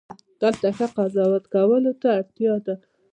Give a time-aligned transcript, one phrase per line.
[0.41, 2.75] دلته ښه قضاوت کولو ته اړتیا ده.